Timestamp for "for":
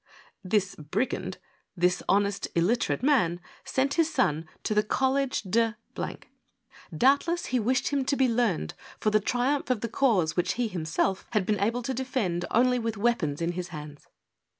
8.99-9.11